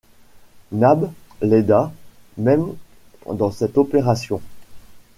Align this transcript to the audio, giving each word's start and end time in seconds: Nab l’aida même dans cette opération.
Nab 0.71 1.11
l’aida 1.43 1.91
même 2.35 2.73
dans 3.31 3.51
cette 3.51 3.77
opération. 3.77 4.41